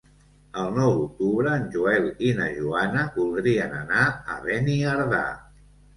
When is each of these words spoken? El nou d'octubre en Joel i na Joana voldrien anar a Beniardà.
El 0.61 0.69
nou 0.77 0.95
d'octubre 1.01 1.51
en 1.57 1.67
Joel 1.75 2.09
i 2.29 2.31
na 2.39 2.47
Joana 2.55 3.03
voldrien 3.19 3.77
anar 3.83 4.03
a 4.09 4.39
Beniardà. 4.49 5.25